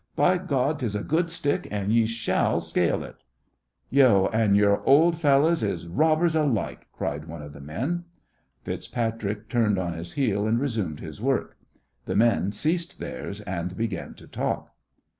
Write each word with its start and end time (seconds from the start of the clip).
By 0.15 0.39
God, 0.39 0.79
'tis 0.79 0.95
a 0.95 1.03
good 1.03 1.29
stick, 1.29 1.67
an' 1.69 1.91
ye 1.91 2.07
shall 2.07 2.59
scale 2.59 3.03
it!" 3.03 3.17
"Yo' 3.91 4.31
and 4.33 4.57
yore 4.57 4.81
Old 4.83 5.15
Fellows 5.15 5.61
is 5.61 5.85
robbers 5.87 6.33
alike!" 6.35 6.87
cried 6.91 7.25
one 7.25 7.43
of 7.43 7.53
the 7.53 7.61
men. 7.61 8.05
FitzPatrick 8.65 9.47
turned 9.47 9.77
on 9.77 9.93
his 9.93 10.13
heel 10.13 10.47
and 10.47 10.59
resumed 10.59 11.01
his 11.01 11.21
work. 11.21 11.55
The 12.05 12.15
men 12.15 12.51
ceased 12.51 12.97
theirs 12.97 13.41
and 13.41 13.77
began 13.77 14.15
to 14.15 14.25
talk. 14.27 14.71